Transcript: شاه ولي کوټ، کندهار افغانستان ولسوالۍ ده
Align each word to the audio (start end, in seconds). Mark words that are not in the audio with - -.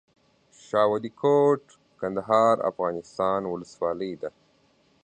شاه 0.65 0.87
ولي 0.91 1.11
کوټ، 1.21 1.63
کندهار 1.99 2.55
افغانستان 2.71 3.41
ولسوالۍ 3.51 4.11
ده 4.21 4.29